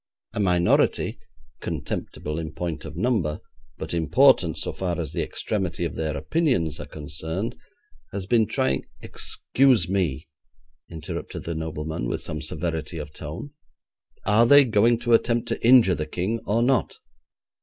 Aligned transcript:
A 0.33 0.39
minority, 0.39 1.19
contemptible 1.59 2.39
in 2.39 2.53
point 2.53 2.85
of 2.85 2.95
number, 2.97 3.39
but 3.77 3.93
important 3.93 4.57
so 4.57 4.73
far 4.73 4.99
as 4.99 5.13
the 5.13 5.21
extremity 5.21 5.85
of 5.85 5.93
their 5.95 6.17
opinions 6.17 6.79
are 6.79 6.87
concerned, 6.87 7.55
has 8.11 8.25
been 8.25 8.47
trying' 8.47 8.83
'Excuse 9.01 9.87
me,' 9.87 10.27
interrupted 10.89 11.43
the 11.43 11.53
nobleman, 11.53 12.07
with 12.07 12.21
some 12.23 12.41
severity 12.41 12.97
of 12.97 13.13
tone, 13.13 13.51
'are 14.25 14.47
they 14.47 14.65
going 14.65 14.97
to 14.97 15.13
attempt 15.13 15.47
to 15.49 15.63
injure 15.63 15.93
the 15.93 16.07
King 16.07 16.39
or 16.47 16.63
not?' 16.63 16.97